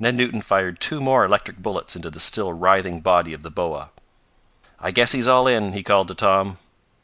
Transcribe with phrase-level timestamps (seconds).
[0.00, 3.90] Ned Newton fired two more electric bullets into the still writhing body of the boa.
[4.80, 6.56] "I guess he's all in," he called to Tom.